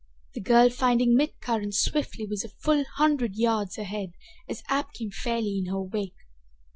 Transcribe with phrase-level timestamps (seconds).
[0.33, 4.13] The girl, finding mid current swiftly, was a full hundred yards ahead
[4.49, 6.15] as Ab came fairly in her wake.